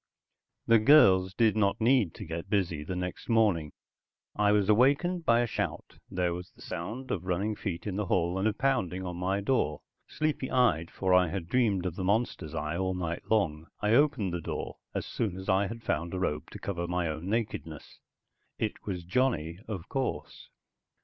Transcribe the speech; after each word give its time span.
The 0.65 0.79
girls 0.79 1.35
did 1.35 1.55
not 1.55 1.79
need 1.79 2.15
to 2.15 2.25
get 2.25 2.49
busy 2.49 2.83
the 2.83 2.95
next 2.95 3.29
morning. 3.29 3.71
I 4.35 4.51
was 4.51 4.67
awakened 4.67 5.27
by 5.27 5.41
a 5.41 5.45
shout, 5.45 5.99
there 6.09 6.33
was 6.33 6.49
the 6.49 6.63
sound 6.63 7.11
of 7.11 7.23
running 7.27 7.55
feet 7.55 7.85
in 7.85 7.97
the 7.97 8.07
hall, 8.07 8.39
and 8.39 8.47
a 8.47 8.53
pounding 8.53 9.05
on 9.05 9.17
my 9.17 9.41
door. 9.41 9.81
Sleepy 10.07 10.49
eyed, 10.49 10.89
for 10.89 11.13
I 11.13 11.27
had 11.27 11.47
dreamed 11.47 11.85
of 11.85 11.95
the 11.95 12.03
monster's 12.03 12.55
eye 12.55 12.77
all 12.77 12.95
night 12.95 13.29
long, 13.29 13.67
I 13.79 13.91
opened 13.93 14.33
the 14.33 14.41
door 14.41 14.77
as 14.95 15.05
soon 15.05 15.37
as 15.37 15.47
I 15.47 15.67
had 15.67 15.83
found 15.83 16.15
a 16.15 16.19
robe 16.19 16.49
to 16.49 16.57
cover 16.57 16.87
my 16.87 17.07
own 17.07 17.29
nakedness. 17.29 17.99
It 18.57 18.83
was 18.87 19.03
Johnny, 19.03 19.59
of 19.67 19.87
course. 19.87 20.49